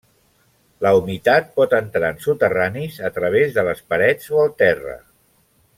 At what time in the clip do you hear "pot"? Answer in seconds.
1.59-1.75